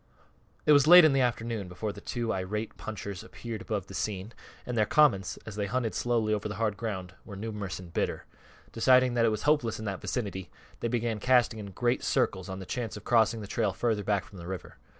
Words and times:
It 0.65 0.71
was 0.71 0.87
late 0.87 1.05
in 1.05 1.13
the 1.13 1.21
afternoon 1.21 1.67
before 1.67 1.93
the 1.93 2.01
two 2.01 2.33
irate 2.33 2.75
punchers 2.75 3.23
appeared 3.23 3.61
upon 3.61 3.83
the 3.85 3.93
scene, 3.93 4.33
and 4.65 4.75
their 4.75 4.87
comments, 4.87 5.37
as 5.45 5.55
they 5.57 5.67
hunted 5.67 5.93
slowly 5.93 6.33
over 6.33 6.47
the 6.49 6.55
hard 6.55 6.75
ground, 6.75 7.13
were 7.23 7.35
numerous 7.35 7.77
and 7.77 7.93
bitter. 7.93 8.25
Deciding 8.71 9.13
that 9.13 9.25
it 9.25 9.29
was 9.29 9.43
hopeless 9.43 9.77
in 9.77 9.85
that 9.85 10.01
vicinity, 10.01 10.49
they 10.79 10.87
began 10.87 11.19
casting 11.19 11.59
in 11.59 11.69
great 11.69 12.03
circles 12.03 12.49
on 12.49 12.57
the 12.57 12.65
chance 12.65 12.97
of 12.97 13.03
crossing 13.03 13.41
the 13.41 13.47
trail 13.47 13.73
further 13.73 14.03
back 14.03 14.25
from 14.25 14.39
the 14.39 14.47
river. 14.47 14.77